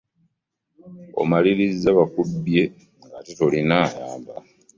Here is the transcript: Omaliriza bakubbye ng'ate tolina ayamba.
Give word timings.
Omaliriza 1.21 1.89
bakubbye 1.99 2.63
ng'ate 3.05 3.31
tolina 3.39 3.77
ayamba. 3.89 4.33